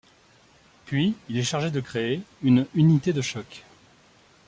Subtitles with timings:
[0.87, 3.63] Puis il est chargé de créer une unité de choc.